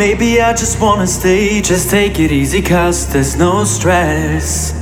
Maybe 0.00 0.40
I 0.40 0.54
just 0.54 0.80
wanna 0.80 1.06
stay. 1.06 1.60
Just 1.60 1.90
take 1.90 2.18
it 2.18 2.32
easy, 2.32 2.62
cause 2.62 3.06
there's 3.12 3.36
no 3.36 3.64
stress. 3.64 4.72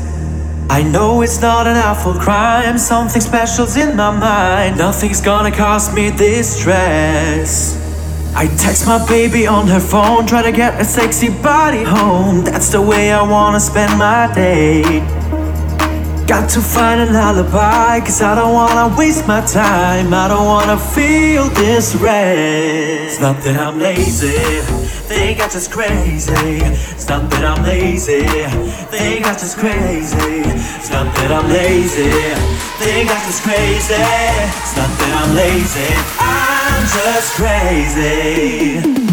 I 0.70 0.80
know 0.84 1.22
it's 1.22 1.40
not 1.40 1.66
an 1.66 1.76
awful 1.76 2.14
crime, 2.14 2.78
something 2.78 3.20
special's 3.20 3.76
in 3.76 3.96
my 3.96 4.12
mind. 4.16 4.78
Nothing's 4.78 5.20
gonna 5.20 5.50
cause 5.50 5.92
me 5.92 6.10
this 6.10 6.60
stress. 6.60 7.76
I 8.36 8.46
text 8.46 8.86
my 8.86 9.04
baby 9.08 9.44
on 9.48 9.66
her 9.66 9.80
phone, 9.80 10.24
try 10.24 10.42
to 10.42 10.52
get 10.52 10.80
a 10.80 10.84
sexy 10.84 11.30
body 11.30 11.82
home. 11.82 12.44
That's 12.44 12.70
the 12.70 12.80
way 12.80 13.10
I 13.10 13.22
wanna 13.22 13.58
spend 13.58 13.98
my 13.98 14.32
day. 14.32 15.17
Got 16.28 16.50
to 16.50 16.60
find 16.60 17.00
an 17.00 17.16
alibi, 17.16 18.00
cause 18.00 18.20
I 18.20 18.34
don't 18.34 18.52
wanna 18.52 18.94
waste 18.98 19.26
my 19.26 19.40
time. 19.46 20.12
I 20.12 20.28
don't 20.28 20.44
wanna 20.44 20.76
feel 20.76 21.48
this 21.48 21.94
race. 21.94 23.12
It's 23.12 23.18
not 23.18 23.42
that 23.44 23.58
I'm 23.58 23.78
lazy, 23.78 24.60
think 25.08 25.40
I'm 25.42 25.48
just 25.48 25.72
crazy. 25.72 26.34
It's 26.34 27.08
not 27.08 27.30
that 27.30 27.44
I'm 27.46 27.64
lazy, 27.64 28.26
think 28.92 29.26
I'm 29.26 29.38
just 29.38 29.56
crazy. 29.56 30.42
It's 30.44 30.90
not 30.90 31.06
that 31.16 31.32
I'm 31.32 31.48
lazy, 31.48 32.10
think 32.76 33.10
I'm 33.10 33.24
just 33.24 33.42
crazy. 33.42 33.94
It's 33.94 34.76
not 34.76 34.90
that 35.00 35.12
I'm 35.24 35.34
lazy, 35.34 35.94
I'm 36.20 36.84
just 36.92 37.32
crazy. 37.40 39.07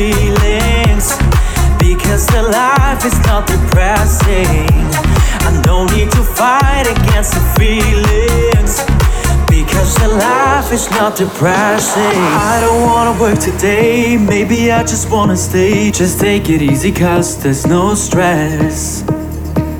Feelings 0.00 1.12
because 1.78 2.26
the 2.28 2.42
life 2.42 3.04
is 3.04 3.18
not 3.28 3.46
depressing. 3.46 4.66
I 5.46 5.60
don't 5.62 5.92
need 5.92 6.10
to 6.12 6.22
fight 6.40 6.86
against 6.94 7.34
the 7.36 7.44
feelings 7.60 8.72
because 9.50 9.94
the 9.96 10.08
life 10.08 10.72
is 10.72 10.90
not 10.90 11.16
depressing. 11.16 12.20
I 12.50 12.60
don't 12.64 12.82
wanna 12.88 13.20
work 13.20 13.38
today, 13.40 14.16
maybe 14.16 14.72
I 14.72 14.82
just 14.84 15.10
wanna 15.10 15.36
stay. 15.36 15.90
Just 15.90 16.18
take 16.18 16.48
it 16.48 16.62
easy, 16.62 16.92
cause 16.92 17.36
there's 17.42 17.66
no 17.66 17.94
stress. 17.94 19.04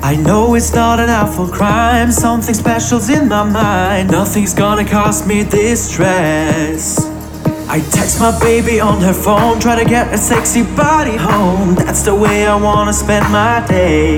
I 0.03 0.15
know 0.15 0.53
it's 0.53 0.73
not 0.75 0.99
an 0.99 1.09
awful 1.09 1.47
crime, 1.47 2.11
something 2.11 2.53
special's 2.53 3.09
in 3.09 3.27
my 3.27 3.43
mind. 3.43 4.11
Nothing's 4.11 4.53
gonna 4.53 4.85
cause 4.85 5.25
me 5.25 5.43
distress. 5.43 7.10
I 7.73 7.79
text 7.79 8.19
my 8.19 8.37
baby 8.41 8.81
on 8.81 8.99
her 8.99 9.13
phone, 9.13 9.57
try 9.61 9.81
to 9.81 9.89
get 9.89 10.13
a 10.13 10.17
sexy 10.17 10.63
body 10.75 11.15
home. 11.15 11.73
That's 11.73 12.01
the 12.01 12.13
way 12.13 12.45
I 12.45 12.53
wanna 12.53 12.91
spend 12.91 13.31
my 13.31 13.65
day. 13.65 14.17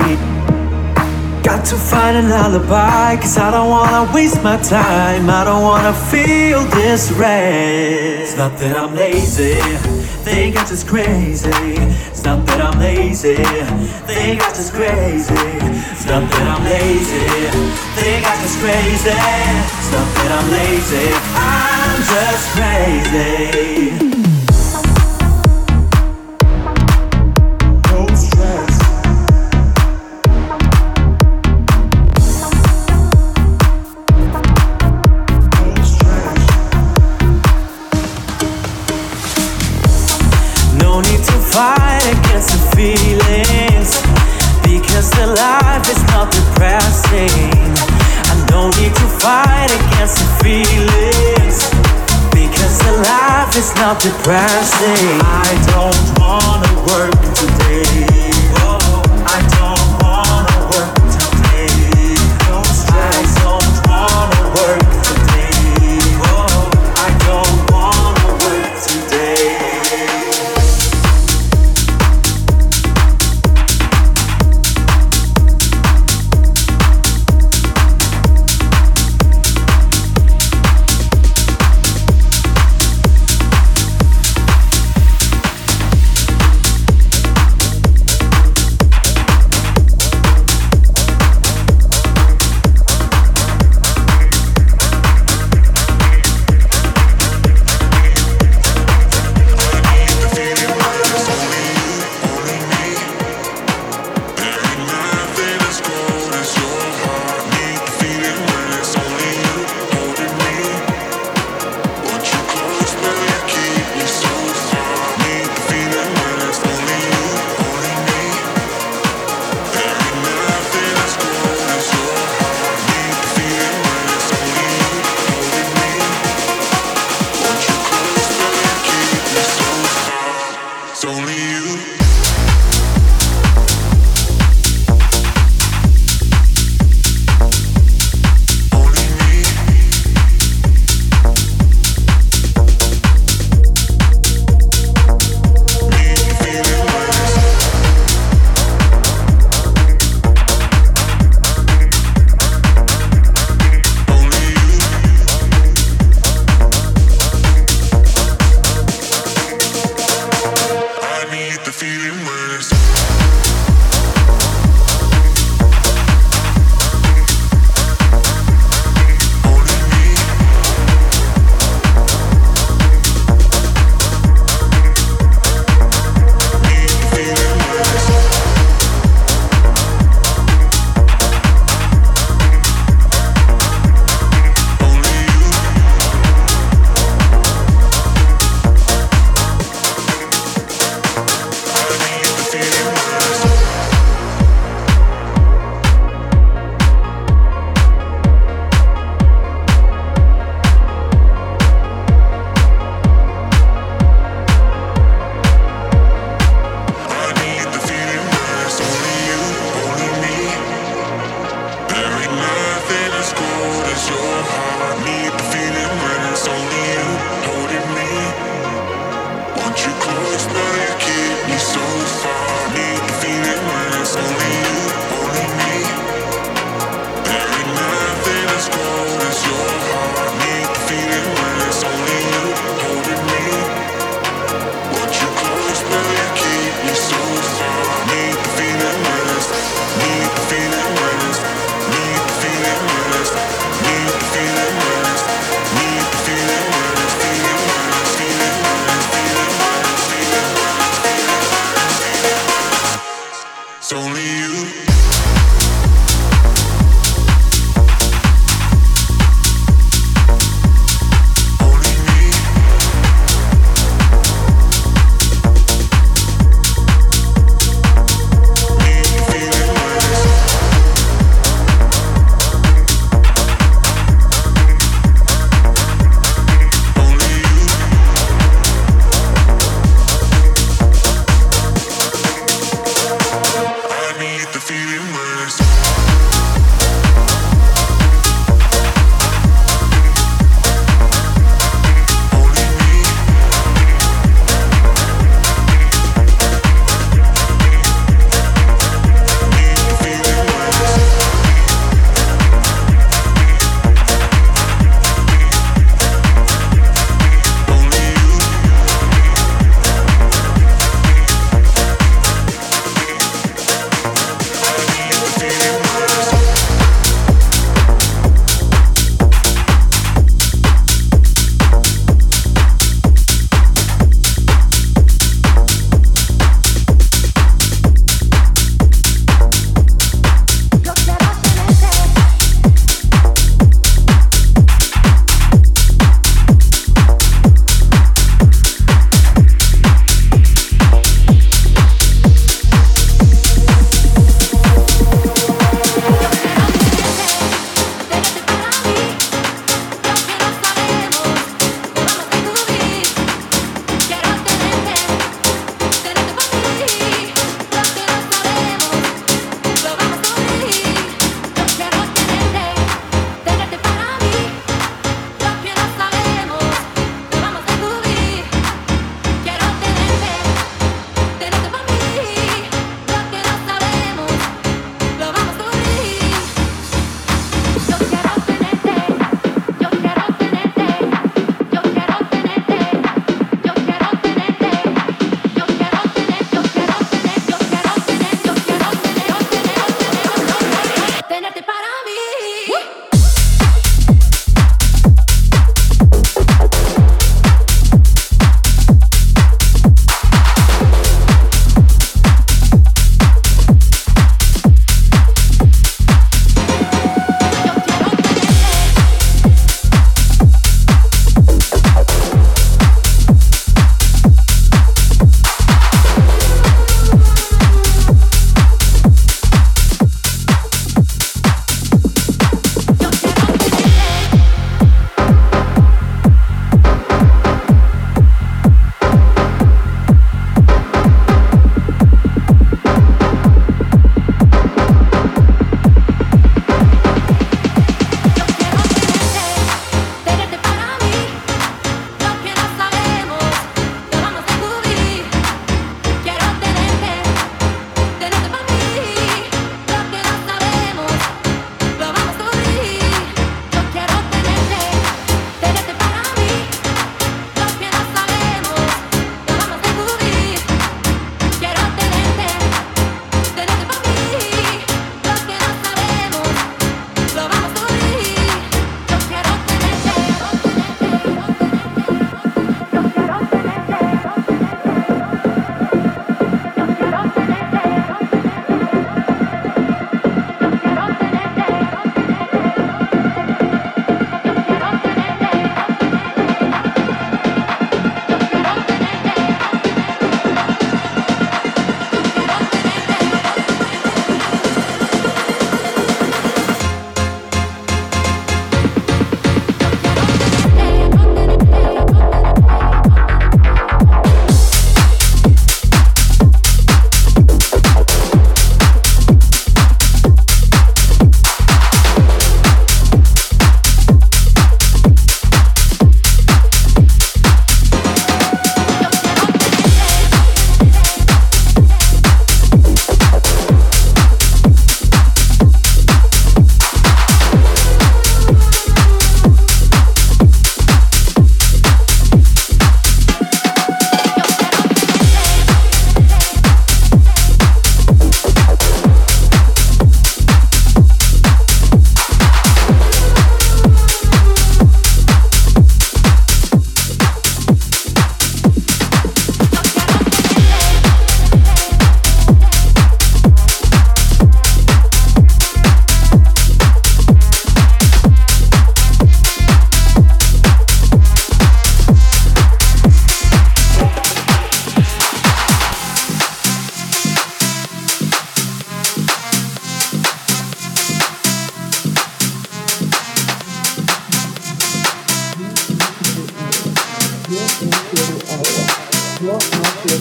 Got 1.44 1.64
to 1.66 1.76
find 1.76 2.16
an 2.16 2.32
alibi, 2.32 3.14
cause 3.14 3.38
I 3.38 3.52
don't 3.52 3.70
wanna 3.70 4.10
waste 4.12 4.42
my 4.42 4.56
time. 4.56 5.30
I 5.30 5.44
don't 5.44 5.62
wanna 5.62 5.92
feel 5.92 6.64
this 6.80 7.12
race. 7.12 8.30
It's 8.30 8.36
not 8.36 8.58
that 8.58 8.76
I'm 8.76 8.92
lazy, 8.92 9.54
think 10.26 10.58
I'm 10.58 10.66
just 10.66 10.88
crazy. 10.88 11.50
It's 12.10 12.24
not 12.24 12.44
that 12.46 12.60
I'm 12.60 12.80
lazy, 12.80 13.36
think 14.10 14.42
I'm 14.42 14.52
just 14.52 14.72
crazy. 14.72 15.32
It's 15.94 16.06
not 16.06 16.28
that 16.28 16.46
I'm 16.54 16.64
lazy, 16.64 17.22
think 18.02 18.26
I'm 18.26 18.40
just 18.42 18.58
crazy. 18.58 19.14
It's 19.14 19.92
not 19.94 20.08
that 20.16 20.30
I'm 20.42 20.50
lazy, 20.50 21.14
I'm 21.36 21.73
just 22.06 22.50
crazy. 22.54 24.04
Against 44.94 45.16
the 45.16 45.26
life 45.26 45.90
is 45.90 46.02
not 46.04 46.32
depressing. 46.32 47.50
I 48.30 48.46
no 48.50 48.70
need 48.70 48.94
to 48.94 49.06
fight 49.20 49.63
not 53.84 54.00
depressing. 54.00 55.20
I 55.20 55.50
don't 55.68 56.18
wanna 56.18 56.72
work 56.88 57.33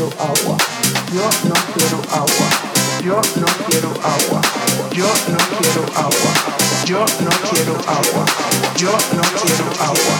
quiero 0.03 0.23
agua, 0.23 0.57
yo 1.13 1.29
no 1.47 1.55
quiero 1.73 2.01
agua, 2.11 2.47
yo 3.03 3.21
no 3.39 3.47
quiero 3.67 3.89
agua, 4.03 4.41
yo 4.91 5.05
no 5.29 5.37
quiero 5.59 5.83
agua, 5.95 6.33
yo 6.85 6.99
no 6.99 7.31
quiero 7.49 7.75
agua, 7.87 8.25
yo 8.77 8.91
no 8.91 9.23
quiero 9.41 9.65
agua, 9.79 10.15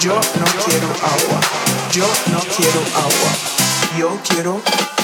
yo 0.00 0.14
no 0.14 0.46
quiero 0.64 0.88
agua, 1.02 1.40
yo 1.92 2.06
no 2.32 2.40
quiero 2.54 2.80
agua, 2.94 3.30
yo 3.98 4.20
quiero 4.28 5.03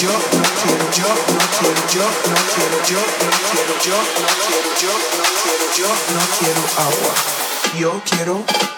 Yo, 0.00 0.10
no 0.10 0.16
quiero 0.62 0.90
yo, 0.92 1.08
no 1.08 1.40
quiero 1.58 1.88
yo, 1.90 2.02
no 2.02 2.36
quiero 2.54 2.78
yo, 2.86 3.00
no 3.00 3.30
quiero 3.50 3.74
yo, 3.82 3.96
no 3.96 4.28
quiero 4.46 4.70
yo, 4.80 4.92
no 5.18 5.24
quiero 5.42 5.66
yo, 5.74 5.88
no 6.14 6.22
quiero 6.38 6.62
agua. 6.78 7.14
Yo 7.76 8.02
quiero. 8.04 8.77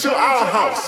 to 0.00 0.08
our 0.08 0.46
house. 0.46 0.79